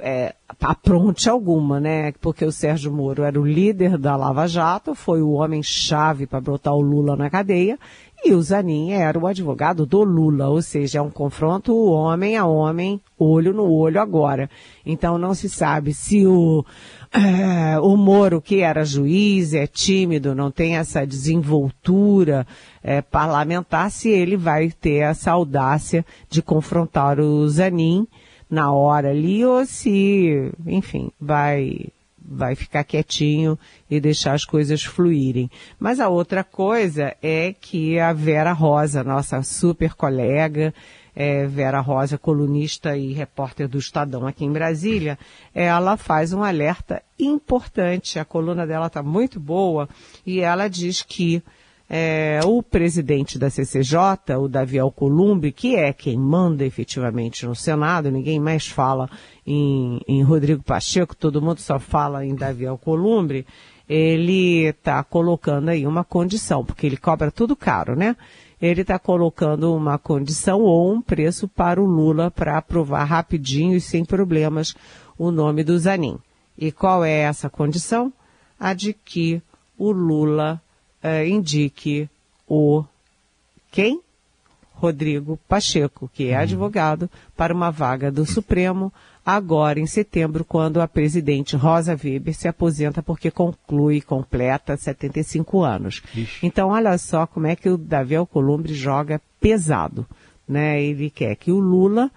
é, 0.00 0.34
apronte 0.60 1.28
alguma, 1.28 1.78
né? 1.78 2.12
Porque 2.20 2.44
o 2.44 2.52
Sérgio 2.52 2.92
Moro 2.92 3.22
era 3.22 3.40
o 3.40 3.46
líder 3.46 3.96
da 3.98 4.16
Lava 4.16 4.46
Jato, 4.46 4.94
foi 4.94 5.22
o 5.22 5.32
homem-chave 5.32 6.26
para 6.26 6.40
botar 6.40 6.72
o 6.72 6.80
Lula 6.80 7.14
na 7.16 7.30
cadeia, 7.30 7.78
e 8.24 8.32
o 8.34 8.42
Zanin 8.42 8.92
era 8.92 9.18
o 9.18 9.26
advogado 9.26 9.84
do 9.84 10.04
Lula, 10.04 10.48
ou 10.48 10.62
seja, 10.62 10.98
é 10.98 11.02
um 11.02 11.10
confronto 11.10 11.74
homem 11.74 12.36
a 12.36 12.46
homem, 12.46 13.00
olho 13.18 13.52
no 13.52 13.68
olho 13.68 14.00
agora. 14.00 14.48
Então 14.86 15.18
não 15.18 15.34
se 15.34 15.48
sabe 15.48 15.92
se 15.92 16.26
o 16.26 16.64
é, 17.12 17.78
o 17.80 17.96
Moro, 17.96 18.40
que 18.40 18.60
era 18.60 18.84
juiz, 18.84 19.52
é 19.52 19.66
tímido, 19.66 20.34
não 20.34 20.50
tem 20.50 20.76
essa 20.76 21.06
desenvoltura 21.06 22.46
é, 22.82 23.02
parlamentar, 23.02 23.90
se 23.90 24.08
ele 24.08 24.36
vai 24.36 24.70
ter 24.70 25.02
essa 25.02 25.32
audácia 25.32 26.06
de 26.30 26.40
confrontar 26.40 27.20
o 27.20 27.46
Zanin 27.48 28.06
na 28.48 28.72
hora 28.72 29.10
ali, 29.10 29.44
ou 29.44 29.66
se, 29.66 30.52
enfim, 30.66 31.10
vai 31.20 31.88
vai 32.24 32.54
ficar 32.54 32.84
quietinho 32.84 33.58
e 33.90 34.00
deixar 34.00 34.34
as 34.34 34.44
coisas 34.44 34.82
fluírem. 34.82 35.50
Mas 35.78 36.00
a 36.00 36.08
outra 36.08 36.44
coisa 36.44 37.14
é 37.22 37.52
que 37.52 37.98
a 37.98 38.12
Vera 38.12 38.52
Rosa, 38.52 39.02
nossa 39.02 39.42
super 39.42 39.94
colega, 39.94 40.72
é, 41.14 41.46
Vera 41.46 41.80
Rosa, 41.80 42.16
colunista 42.16 42.96
e 42.96 43.12
repórter 43.12 43.68
do 43.68 43.78
Estadão 43.78 44.26
aqui 44.26 44.44
em 44.44 44.52
Brasília, 44.52 45.18
ela 45.54 45.96
faz 45.96 46.32
um 46.32 46.42
alerta 46.42 47.02
importante. 47.18 48.18
A 48.18 48.24
coluna 48.24 48.66
dela 48.66 48.86
está 48.86 49.02
muito 49.02 49.38
boa 49.38 49.88
e 50.24 50.40
ela 50.40 50.68
diz 50.68 51.02
que 51.02 51.42
é, 51.94 52.40
o 52.46 52.62
presidente 52.62 53.38
da 53.38 53.50
CCJ, 53.50 54.34
o 54.40 54.48
Davi 54.48 54.78
Alcolumbre, 54.78 55.52
que 55.52 55.76
é 55.76 55.92
quem 55.92 56.16
manda 56.16 56.64
efetivamente 56.64 57.44
no 57.44 57.54
Senado, 57.54 58.10
ninguém 58.10 58.40
mais 58.40 58.66
fala 58.66 59.10
em, 59.46 60.00
em 60.08 60.22
Rodrigo 60.22 60.62
Pacheco, 60.62 61.14
todo 61.14 61.42
mundo 61.42 61.60
só 61.60 61.78
fala 61.78 62.24
em 62.24 62.34
Davi 62.34 62.66
Alcolumbre, 62.66 63.46
ele 63.86 64.68
está 64.68 65.04
colocando 65.04 65.68
aí 65.68 65.86
uma 65.86 66.02
condição, 66.02 66.64
porque 66.64 66.86
ele 66.86 66.96
cobra 66.96 67.30
tudo 67.30 67.54
caro, 67.54 67.94
né? 67.94 68.16
ele 68.58 68.80
está 68.80 68.98
colocando 68.98 69.74
uma 69.74 69.98
condição 69.98 70.62
ou 70.62 70.94
um 70.94 71.02
preço 71.02 71.46
para 71.46 71.78
o 71.78 71.84
Lula 71.84 72.30
para 72.30 72.56
aprovar 72.56 73.04
rapidinho 73.04 73.76
e 73.76 73.80
sem 73.82 74.02
problemas 74.02 74.74
o 75.18 75.30
nome 75.30 75.62
do 75.62 75.78
Zanin. 75.78 76.16
E 76.56 76.72
qual 76.72 77.04
é 77.04 77.18
essa 77.18 77.50
condição? 77.50 78.10
A 78.58 78.72
de 78.72 78.94
que 78.94 79.42
o 79.76 79.90
Lula 79.90 80.62
eh, 81.02 81.28
indique 81.28 82.08
o 82.48 82.84
quem? 83.70 84.00
Rodrigo 84.74 85.38
Pacheco, 85.48 86.10
que 86.12 86.28
é 86.28 86.36
advogado, 86.36 87.08
para 87.36 87.54
uma 87.54 87.70
vaga 87.70 88.10
do 88.10 88.26
Supremo 88.26 88.92
agora 89.24 89.78
em 89.78 89.86
setembro, 89.86 90.44
quando 90.44 90.80
a 90.80 90.88
presidente 90.88 91.54
Rosa 91.54 91.92
Weber 91.92 92.34
se 92.34 92.48
aposenta 92.48 93.02
porque 93.02 93.30
conclui, 93.30 94.00
completa 94.00 94.76
75 94.76 95.62
anos. 95.62 96.02
Ixi. 96.14 96.44
Então, 96.44 96.70
olha 96.70 96.98
só 96.98 97.26
como 97.26 97.46
é 97.46 97.54
que 97.54 97.68
o 97.68 97.78
Davi 97.78 98.16
Alcolumbre 98.16 98.74
joga 98.74 99.20
pesado. 99.40 100.04
Né? 100.48 100.82
Ele 100.82 101.08
quer 101.08 101.36
que 101.36 101.52
o 101.52 101.60
Lula 101.60 102.10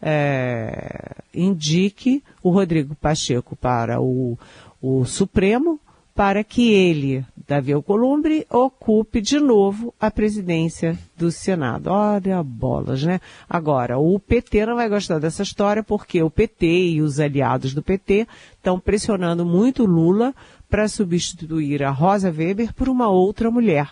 é, 0.00 1.16
indique 1.34 2.22
o 2.42 2.50
Rodrigo 2.50 2.94
Pacheco 2.94 3.56
para 3.56 4.00
o, 4.00 4.38
o 4.80 5.04
Supremo 5.04 5.80
para 6.14 6.44
que 6.44 6.70
ele, 6.72 7.24
Davi 7.46 7.72
Alcolumbre, 7.72 8.46
ocupe 8.50 9.20
de 9.20 9.40
novo 9.40 9.94
a 9.98 10.10
presidência 10.10 10.98
do 11.16 11.30
Senado. 11.30 11.88
Olha 11.88 12.42
bolas, 12.42 13.02
né? 13.02 13.20
Agora, 13.48 13.98
o 13.98 14.18
PT 14.18 14.66
não 14.66 14.76
vai 14.76 14.88
gostar 14.88 15.18
dessa 15.18 15.42
história 15.42 15.82
porque 15.82 16.22
o 16.22 16.30
PT 16.30 16.66
e 16.66 17.02
os 17.02 17.18
aliados 17.18 17.72
do 17.72 17.82
PT 17.82 18.26
estão 18.56 18.78
pressionando 18.78 19.44
muito 19.44 19.86
Lula 19.86 20.34
para 20.68 20.86
substituir 20.86 21.82
a 21.82 21.90
Rosa 21.90 22.30
Weber 22.30 22.74
por 22.74 22.88
uma 22.88 23.08
outra 23.08 23.50
mulher. 23.50 23.90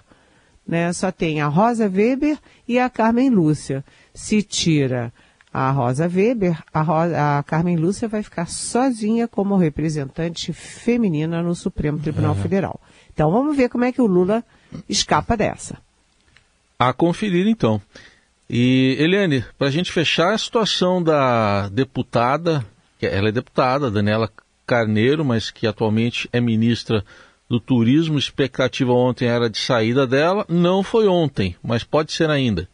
Né? 0.66 0.92
Só 0.92 1.10
tem 1.10 1.40
a 1.40 1.48
Rosa 1.48 1.88
Weber 1.88 2.38
e 2.68 2.78
a 2.78 2.88
Carmen 2.90 3.30
Lúcia. 3.30 3.84
Se 4.12 4.42
tira 4.42 5.12
a 5.52 5.70
Rosa 5.70 6.06
Weber, 6.06 6.62
a, 6.72 6.80
Rosa, 6.82 7.38
a, 7.38 7.42
Carmen 7.42 7.76
Lúcia 7.76 8.08
vai 8.08 8.22
ficar 8.22 8.46
sozinha 8.46 9.26
como 9.26 9.56
representante 9.56 10.52
feminina 10.52 11.42
no 11.42 11.54
Supremo 11.54 11.98
Tribunal 11.98 12.36
é. 12.38 12.42
Federal. 12.42 12.80
Então 13.12 13.30
vamos 13.30 13.56
ver 13.56 13.68
como 13.68 13.84
é 13.84 13.92
que 13.92 14.00
o 14.00 14.06
Lula 14.06 14.44
escapa 14.88 15.36
dessa. 15.36 15.78
A 16.78 16.92
conferir 16.92 17.46
então. 17.46 17.80
E 18.48 18.96
Eliane, 18.98 19.44
para 19.58 19.68
a 19.68 19.70
gente 19.70 19.92
fechar 19.92 20.32
a 20.32 20.38
situação 20.38 21.02
da 21.02 21.68
deputada, 21.68 22.64
ela 23.00 23.28
é 23.28 23.32
deputada, 23.32 23.90
Daniela 23.90 24.30
Carneiro, 24.66 25.24
mas 25.24 25.50
que 25.50 25.66
atualmente 25.66 26.28
é 26.32 26.40
ministra 26.40 27.04
do 27.48 27.58
Turismo, 27.58 28.18
expectativa 28.18 28.92
ontem 28.92 29.26
era 29.26 29.50
de 29.50 29.58
saída 29.58 30.06
dela, 30.06 30.46
não 30.48 30.84
foi 30.84 31.08
ontem, 31.08 31.56
mas 31.60 31.82
pode 31.82 32.12
ser 32.12 32.30
ainda. 32.30 32.68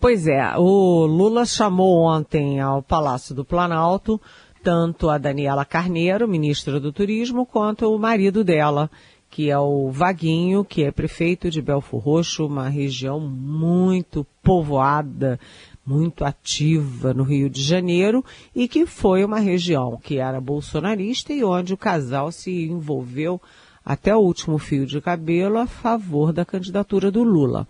Pois 0.00 0.28
é, 0.28 0.56
o 0.56 1.06
Lula 1.06 1.44
chamou 1.44 2.04
ontem 2.04 2.60
ao 2.60 2.82
Palácio 2.82 3.34
do 3.34 3.44
Planalto 3.44 4.20
tanto 4.62 5.08
a 5.08 5.18
Daniela 5.18 5.64
Carneiro, 5.64 6.28
ministra 6.28 6.78
do 6.80 6.92
Turismo, 6.92 7.46
quanto 7.46 7.92
o 7.92 7.98
marido 7.98 8.44
dela, 8.44 8.90
que 9.30 9.50
é 9.50 9.58
o 9.58 9.90
Vaguinho, 9.90 10.64
que 10.64 10.84
é 10.84 10.90
prefeito 10.90 11.50
de 11.50 11.62
Belfor 11.62 12.00
Roxo, 12.00 12.46
uma 12.46 12.68
região 12.68 13.20
muito 13.20 14.26
povoada, 14.42 15.38
muito 15.86 16.24
ativa 16.24 17.14
no 17.14 17.22
Rio 17.22 17.48
de 17.48 17.62
Janeiro 17.62 18.24
e 18.54 18.68
que 18.68 18.84
foi 18.84 19.24
uma 19.24 19.38
região 19.38 19.98
que 20.02 20.18
era 20.18 20.40
bolsonarista 20.40 21.32
e 21.32 21.42
onde 21.42 21.72
o 21.72 21.78
casal 21.78 22.30
se 22.30 22.66
envolveu 22.66 23.40
até 23.84 24.14
o 24.14 24.20
último 24.20 24.58
fio 24.58 24.84
de 24.84 25.00
cabelo 25.00 25.58
a 25.58 25.66
favor 25.66 26.32
da 26.32 26.44
candidatura 26.44 27.10
do 27.10 27.22
Lula. 27.22 27.66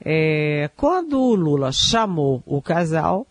É, 0.00 0.70
quando 0.76 1.20
o 1.20 1.34
Lula 1.34 1.72
chamou 1.72 2.42
o 2.46 2.62
casal, 2.62 3.26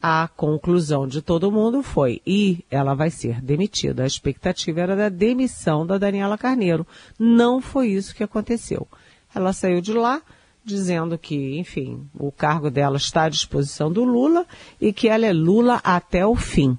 a 0.00 0.28
conclusão 0.28 1.08
de 1.08 1.20
todo 1.20 1.50
mundo 1.50 1.82
foi, 1.82 2.22
e 2.26 2.64
ela 2.70 2.94
vai 2.94 3.10
ser 3.10 3.40
demitida. 3.40 4.04
A 4.04 4.06
expectativa 4.06 4.80
era 4.80 4.96
da 4.96 5.08
demissão 5.08 5.86
da 5.86 5.98
Daniela 5.98 6.38
Carneiro. 6.38 6.86
Não 7.18 7.60
foi 7.60 7.88
isso 7.88 8.14
que 8.14 8.22
aconteceu. 8.22 8.86
Ela 9.34 9.52
saiu 9.52 9.80
de 9.80 9.92
lá 9.92 10.22
dizendo 10.64 11.18
que, 11.18 11.58
enfim, 11.58 12.06
o 12.14 12.30
cargo 12.30 12.70
dela 12.70 12.96
está 12.98 13.24
à 13.24 13.28
disposição 13.28 13.90
do 13.90 14.04
Lula 14.04 14.46
e 14.80 14.92
que 14.92 15.08
ela 15.08 15.26
é 15.26 15.32
Lula 15.32 15.80
até 15.82 16.24
o 16.26 16.36
fim. 16.36 16.78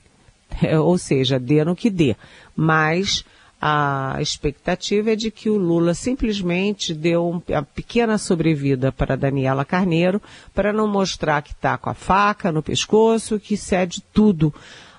É, 0.62 0.78
ou 0.80 0.98
seja, 0.98 1.40
dê 1.40 1.66
no 1.66 1.76
que 1.76 1.90
dê. 1.90 2.16
Mas 2.56 3.26
a 3.62 4.18
expectativa 4.22 5.12
é 5.12 5.16
de 5.16 5.30
que 5.30 5.50
o 5.50 5.58
Lula 5.58 5.94
simplesmente 5.94 6.94
deu 6.94 7.28
uma 7.28 7.64
pequena 7.64 8.18
sobrevida 8.18 8.92
para 8.92 9.18
Daniela 9.18 9.66
Carneiro 9.66 10.22
para 10.54 10.72
não 10.72 10.88
mostrar 10.88 11.42
que 11.42 11.52
está 11.52 11.78
com 11.78 11.90
a 11.90 11.94
faca 11.94 12.52
no 12.52 12.64
pescoço, 12.64 13.40
que 13.40 13.58
cede 13.58 14.02
tudo 14.14 14.54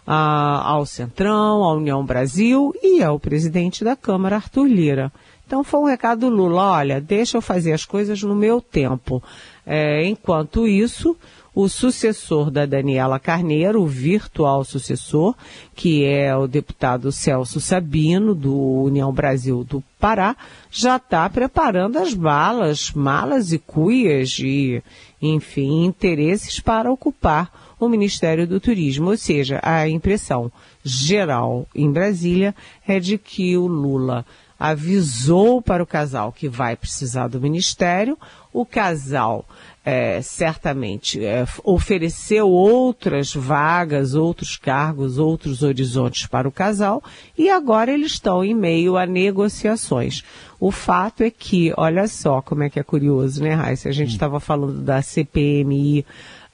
ah, 0.06 0.62
ao 0.64 0.84
Centrão, 0.84 1.64
à 1.64 1.72
União 1.72 2.04
Brasil 2.04 2.74
e 2.82 3.02
ao 3.02 3.18
presidente 3.18 3.82
da 3.82 3.96
Câmara, 3.96 4.36
Arthur 4.36 4.66
Lira. 4.66 5.12
Então 5.50 5.64
foi 5.64 5.80
um 5.80 5.84
recado 5.84 6.20
do 6.20 6.28
Lula, 6.28 6.62
olha, 6.62 7.00
deixa 7.00 7.36
eu 7.36 7.42
fazer 7.42 7.72
as 7.72 7.84
coisas 7.84 8.22
no 8.22 8.36
meu 8.36 8.60
tempo. 8.60 9.20
É, 9.66 10.06
enquanto 10.06 10.64
isso, 10.64 11.16
o 11.52 11.68
sucessor 11.68 12.52
da 12.52 12.64
Daniela 12.64 13.18
Carneiro, 13.18 13.82
o 13.82 13.86
virtual 13.88 14.62
sucessor, 14.62 15.34
que 15.74 16.04
é 16.04 16.36
o 16.36 16.46
deputado 16.46 17.10
Celso 17.10 17.60
Sabino, 17.60 18.32
do 18.32 18.56
União 18.56 19.12
Brasil 19.12 19.64
do 19.64 19.82
Pará, 19.98 20.36
já 20.70 20.98
está 20.98 21.28
preparando 21.28 21.98
as 21.98 22.14
balas, 22.14 22.92
malas 22.92 23.52
e 23.52 23.58
cuias 23.58 24.38
e, 24.38 24.80
enfim, 25.20 25.84
interesses 25.84 26.60
para 26.60 26.92
ocupar 26.92 27.74
o 27.80 27.88
Ministério 27.88 28.46
do 28.46 28.60
Turismo. 28.60 29.10
Ou 29.10 29.16
seja, 29.16 29.58
a 29.64 29.88
impressão 29.88 30.48
geral 30.84 31.66
em 31.74 31.90
Brasília 31.90 32.54
é 32.86 33.00
de 33.00 33.18
que 33.18 33.56
o 33.56 33.66
Lula 33.66 34.24
avisou 34.60 35.62
para 35.62 35.82
o 35.82 35.86
casal 35.86 36.30
que 36.30 36.46
vai 36.46 36.76
precisar 36.76 37.28
do 37.28 37.40
ministério, 37.40 38.18
o 38.52 38.66
casal 38.66 39.46
é, 39.82 40.20
certamente 40.20 41.24
é, 41.24 41.46
ofereceu 41.64 42.50
outras 42.50 43.34
vagas, 43.34 44.14
outros 44.14 44.58
cargos, 44.58 45.16
outros 45.16 45.62
horizontes 45.62 46.26
para 46.26 46.46
o 46.46 46.52
casal 46.52 47.02
e 47.38 47.48
agora 47.48 47.90
eles 47.90 48.12
estão 48.12 48.44
em 48.44 48.54
meio 48.54 48.98
a 48.98 49.06
negociações. 49.06 50.22
O 50.58 50.70
fato 50.70 51.22
é 51.22 51.30
que, 51.30 51.72
olha 51.78 52.06
só 52.06 52.42
como 52.42 52.62
é 52.62 52.68
que 52.68 52.78
é 52.78 52.82
curioso, 52.82 53.42
né, 53.42 53.54
Raíssa? 53.54 53.88
A 53.88 53.92
gente 53.92 54.10
estava 54.10 54.36
hum. 54.36 54.40
falando 54.40 54.82
da 54.82 55.00
CPMI, 55.00 56.04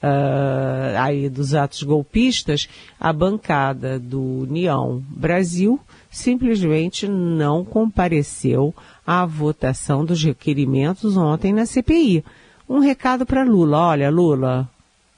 uh, 0.01 0.97
aí 0.97 1.27
dos 1.27 1.53
atos 1.53 1.83
golpistas, 1.83 2.69
a 2.97 3.11
bancada 3.11 3.99
do 3.99 4.21
União 4.21 5.03
Brasil 5.09 5.77
simplesmente 6.17 7.07
não 7.07 7.63
compareceu 7.63 8.73
à 9.05 9.25
votação 9.25 10.03
dos 10.03 10.23
requerimentos 10.23 11.15
ontem 11.15 11.53
na 11.53 11.65
CPI 11.65 12.23
um 12.67 12.79
recado 12.79 13.25
para 13.25 13.43
Lula. 13.43 13.77
Olha, 13.77 14.09
Lula, 14.09 14.69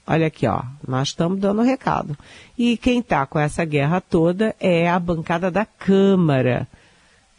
olha 0.06 0.26
aqui, 0.26 0.46
ó, 0.46 0.62
nós 0.86 1.08
estamos 1.08 1.40
dando 1.40 1.62
um 1.62 1.64
recado. 1.64 2.16
E 2.56 2.76
quem 2.76 3.00
está 3.00 3.26
com 3.26 3.38
essa 3.38 3.64
guerra 3.64 4.00
toda 4.00 4.54
é 4.60 4.88
a 4.88 4.98
bancada 4.98 5.50
da 5.50 5.64
Câmara. 5.64 6.68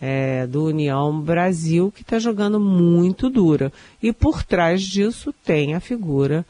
É, 0.04 0.48
do 0.48 0.66
União 0.66 1.22
Brasil, 1.22 1.94
que 1.96 2.02
está 2.02 2.18
jogando 2.18 2.60
muito 2.60 3.30
dura. 3.30 3.72
E 4.02 4.12
por 4.12 4.42
trás 4.42 4.82
disso 4.82 5.32
tem 5.46 5.76
a 5.76 5.80
figura 5.80 6.44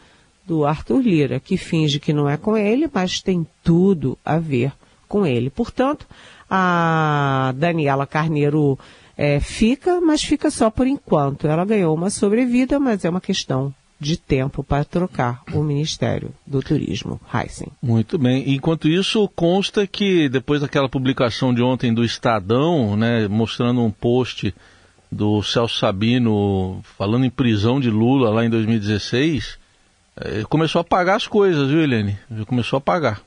do 0.48 0.66
Arthur 0.66 1.02
Lira, 1.02 1.38
que 1.38 1.58
finge 1.58 2.00
que 2.00 2.14
não 2.14 2.30
é 2.30 2.38
com 2.38 2.56
ele, 2.56 2.90
mas 2.94 3.20
tem 3.20 3.46
tudo 3.62 4.18
a 4.24 4.38
ver 4.38 4.72
com 5.12 5.28
ele. 5.28 5.50
Portanto, 5.50 6.08
a 6.50 7.54
Daniela 7.58 8.08
Carneiro 8.08 8.80
é, 9.18 9.42
fica, 9.42 10.00
mas 10.00 10.24
fica 10.24 10.50
só 10.50 10.70
por 10.70 10.88
enquanto. 10.88 11.48
Ela 11.48 11.66
ganhou 11.66 11.94
uma 11.94 12.10
sobrevida, 12.10 12.80
mas 12.80 13.04
é 13.04 13.10
uma 13.10 13.20
questão 13.20 13.74
de 14.00 14.16
tempo 14.18 14.64
para 14.64 14.86
trocar 14.86 15.44
o 15.54 15.62
Ministério 15.62 16.34
do 16.48 16.62
Turismo, 16.62 17.20
Heisen. 17.32 17.68
Muito 17.84 18.18
bem. 18.18 18.56
Enquanto 18.56 18.88
isso, 18.88 19.30
consta 19.36 19.86
que 19.86 20.30
depois 20.30 20.62
daquela 20.62 20.88
publicação 20.88 21.54
de 21.54 21.62
ontem 21.62 21.94
do 21.94 22.06
Estadão, 22.06 22.96
né, 22.96 23.28
mostrando 23.28 23.82
um 23.82 23.92
post 23.92 24.56
do 25.12 25.44
Celso 25.44 25.78
Sabino 25.78 26.82
falando 26.98 27.26
em 27.26 27.30
prisão 27.30 27.82
de 27.82 27.90
Lula 27.90 28.30
lá 28.30 28.46
em 28.46 28.50
2016, 28.50 29.60
é, 30.16 30.44
começou 30.44 30.80
a 30.80 30.86
pagar 30.86 31.18
as 31.18 31.28
coisas, 31.28 31.70
viu, 31.70 31.82
Helene? 31.82 32.18
Começou 32.48 32.78
a 32.78 32.82
pagar. 32.82 33.22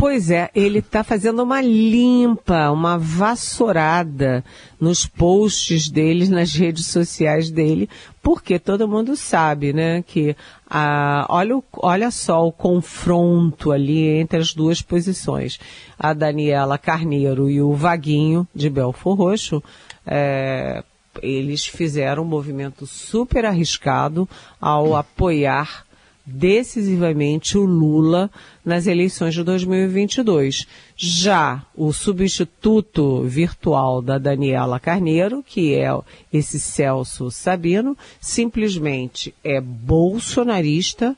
Pois 0.00 0.30
é, 0.30 0.48
ele 0.54 0.78
está 0.78 1.04
fazendo 1.04 1.42
uma 1.42 1.60
limpa, 1.60 2.70
uma 2.70 2.96
vassourada 2.96 4.42
nos 4.80 5.04
posts 5.04 5.90
dele, 5.90 6.26
nas 6.26 6.54
redes 6.54 6.86
sociais 6.86 7.50
dele, 7.50 7.86
porque 8.22 8.58
todo 8.58 8.88
mundo 8.88 9.14
sabe, 9.14 9.74
né, 9.74 10.02
que 10.02 10.34
ah, 10.70 11.26
olha, 11.28 11.62
olha 11.74 12.10
só 12.10 12.48
o 12.48 12.50
confronto 12.50 13.72
ali 13.72 14.06
entre 14.18 14.38
as 14.38 14.54
duas 14.54 14.80
posições. 14.80 15.60
A 15.98 16.14
Daniela 16.14 16.78
Carneiro 16.78 17.50
e 17.50 17.60
o 17.60 17.74
Vaguinho 17.74 18.48
de 18.54 18.70
Belfor 18.70 19.18
Roxo, 19.18 19.62
é, 20.06 20.82
eles 21.22 21.66
fizeram 21.66 22.22
um 22.22 22.26
movimento 22.26 22.86
super 22.86 23.44
arriscado 23.44 24.26
ao 24.58 24.96
apoiar 24.96 25.84
decisivamente 26.32 27.58
o 27.58 27.64
Lula 27.64 28.30
nas 28.64 28.86
eleições 28.86 29.34
de 29.34 29.42
2022. 29.42 30.66
Já 30.96 31.62
o 31.74 31.92
substituto 31.92 33.22
virtual 33.22 34.00
da 34.00 34.18
Daniela 34.18 34.78
Carneiro, 34.78 35.42
que 35.46 35.74
é 35.74 35.88
esse 36.32 36.60
Celso 36.60 37.30
Sabino, 37.30 37.96
simplesmente 38.20 39.34
é 39.42 39.60
bolsonarista, 39.60 41.16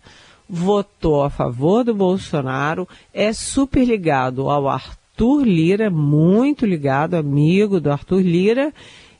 votou 0.48 1.22
a 1.22 1.30
favor 1.30 1.84
do 1.84 1.94
Bolsonaro, 1.94 2.88
é 3.12 3.32
super 3.32 3.84
ligado 3.84 4.50
ao 4.50 4.68
Arthur 4.68 5.44
Lira, 5.44 5.90
muito 5.90 6.66
ligado, 6.66 7.14
amigo 7.14 7.80
do 7.80 7.90
Arthur 7.90 8.20
Lira, 8.20 8.72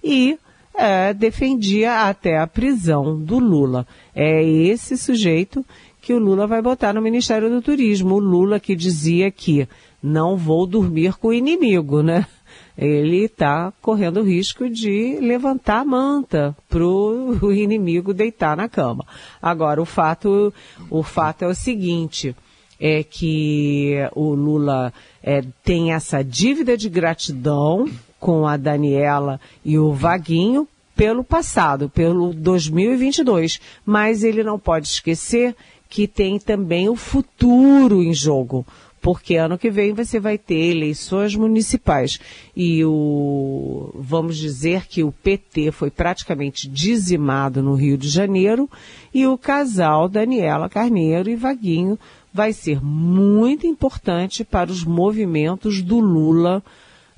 e 0.02 0.38
é, 0.74 1.12
defendia 1.12 2.08
até 2.08 2.38
a 2.38 2.46
prisão 2.46 3.18
do 3.18 3.38
Lula. 3.38 3.86
É 4.14 4.42
esse 4.42 4.96
sujeito 4.96 5.64
que 6.00 6.12
o 6.12 6.18
Lula 6.18 6.46
vai 6.46 6.60
botar 6.60 6.92
no 6.92 7.02
Ministério 7.02 7.48
do 7.48 7.62
Turismo. 7.62 8.16
O 8.16 8.18
Lula 8.18 8.58
que 8.58 8.74
dizia 8.74 9.30
que 9.30 9.68
não 10.02 10.36
vou 10.36 10.66
dormir 10.66 11.14
com 11.14 11.28
o 11.28 11.32
inimigo, 11.32 12.02
né? 12.02 12.26
Ele 12.76 13.24
está 13.24 13.72
correndo 13.80 14.20
o 14.20 14.24
risco 14.24 14.68
de 14.68 15.18
levantar 15.20 15.80
a 15.80 15.84
manta 15.84 16.56
para 16.68 16.84
o 16.84 17.52
inimigo 17.52 18.12
deitar 18.12 18.56
na 18.56 18.68
cama. 18.68 19.06
Agora, 19.40 19.80
o 19.80 19.84
fato, 19.84 20.52
o 20.90 21.02
fato 21.02 21.42
é 21.42 21.46
o 21.46 21.54
seguinte, 21.54 22.34
é 22.80 23.04
que 23.04 23.94
o 24.14 24.34
Lula 24.34 24.92
é, 25.22 25.42
tem 25.62 25.92
essa 25.92 26.24
dívida 26.24 26.76
de 26.76 26.88
gratidão 26.88 27.88
com 28.22 28.46
a 28.46 28.56
Daniela 28.56 29.40
e 29.64 29.76
o 29.76 29.92
Vaguinho 29.92 30.68
pelo 30.94 31.24
passado, 31.24 31.88
pelo 31.88 32.32
2022. 32.32 33.60
Mas 33.84 34.22
ele 34.22 34.44
não 34.44 34.60
pode 34.60 34.86
esquecer 34.86 35.56
que 35.90 36.06
tem 36.06 36.38
também 36.38 36.88
o 36.88 36.94
futuro 36.94 38.00
em 38.00 38.14
jogo. 38.14 38.64
Porque 39.00 39.34
ano 39.34 39.58
que 39.58 39.72
vem 39.72 39.92
você 39.92 40.20
vai 40.20 40.38
ter 40.38 40.70
eleições 40.70 41.34
municipais. 41.34 42.20
E 42.56 42.84
o, 42.84 43.90
vamos 43.92 44.36
dizer 44.36 44.86
que 44.86 45.02
o 45.02 45.10
PT 45.10 45.72
foi 45.72 45.90
praticamente 45.90 46.68
dizimado 46.68 47.60
no 47.60 47.74
Rio 47.74 47.98
de 47.98 48.08
Janeiro 48.08 48.70
e 49.12 49.26
o 49.26 49.36
casal 49.36 50.08
Daniela 50.08 50.68
Carneiro 50.68 51.28
e 51.28 51.34
Vaguinho 51.34 51.98
vai 52.32 52.52
ser 52.52 52.80
muito 52.80 53.66
importante 53.66 54.44
para 54.44 54.70
os 54.70 54.84
movimentos 54.84 55.82
do 55.82 55.98
Lula 55.98 56.62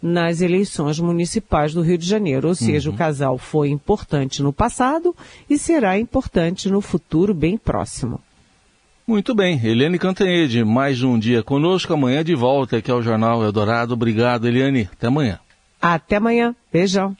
nas 0.05 0.43
eleições 0.43 1.01
municipais 1.01 1.73
do 1.73 1.81
Rio 1.81 1.97
de 1.97 2.07
Janeiro. 2.07 2.49
Ou 2.49 2.55
seja, 2.55 2.91
uhum. 2.91 2.95
o 2.95 2.99
casal 2.99 3.39
foi 3.39 3.71
importante 3.71 4.43
no 4.43 4.53
passado 4.53 5.17
e 5.49 5.57
será 5.57 5.99
importante 5.99 6.69
no 6.69 6.83
futuro 6.83 7.33
bem 7.33 7.57
próximo. 7.57 8.21
Muito 9.07 9.35
bem, 9.35 9.59
Eliane 9.65 9.99
Cantanhede, 9.99 10.63
mais 10.63 11.03
um 11.03 11.19
dia 11.19 11.43
conosco, 11.43 11.93
amanhã 11.95 12.23
de 12.23 12.35
volta 12.35 12.77
aqui 12.77 12.91
ao 12.91 13.03
Jornal 13.03 13.43
Eldorado. 13.43 13.95
Obrigado, 13.95 14.47
Eliane. 14.47 14.89
Até 14.93 15.07
amanhã. 15.07 15.41
Até 15.81 16.17
amanhã. 16.17 16.55
Beijão. 16.71 17.17